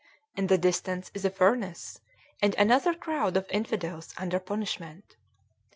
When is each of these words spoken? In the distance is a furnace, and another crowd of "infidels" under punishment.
In 0.35 0.47
the 0.47 0.57
distance 0.57 1.11
is 1.13 1.25
a 1.25 1.29
furnace, 1.29 2.01
and 2.41 2.55
another 2.55 2.95
crowd 2.95 3.37
of 3.37 3.45
"infidels" 3.51 4.15
under 4.17 4.39
punishment. 4.39 5.15